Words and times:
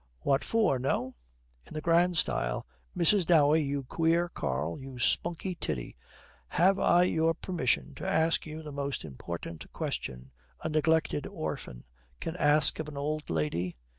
'What 0.21 0.43
for 0.43 0.79
no?' 0.79 1.13
In 1.67 1.75
the 1.75 1.79
grand 1.79 2.17
style, 2.17 2.65
'Mrs. 2.97 3.23
Dowey, 3.27 3.61
you 3.61 3.83
queer 3.83 4.29
carl, 4.29 4.79
you 4.79 4.97
spunky 4.97 5.53
tiddy, 5.53 5.95
have 6.47 6.79
I 6.79 7.03
your 7.03 7.35
permission 7.35 7.93
to 7.93 8.09
ask 8.09 8.47
you 8.47 8.63
the 8.63 8.71
most 8.71 9.05
important 9.05 9.71
question 9.73 10.31
a 10.63 10.69
neglected 10.69 11.27
orphan 11.27 11.85
can 12.19 12.35
ask 12.37 12.79
of 12.79 12.87
an 12.87 12.97
old 12.97 13.29
lady?' 13.29 13.75